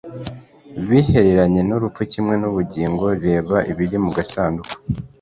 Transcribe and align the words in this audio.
bihereranye 0.89 1.61
n 1.65 1.71
urupfu 1.77 2.01
kimwe 2.11 2.35
n 2.37 2.43
ubugingo 2.49 3.05
Reba 3.25 3.57
ibiri 3.71 3.97
mu 4.03 4.09
gasanduku 4.17 4.73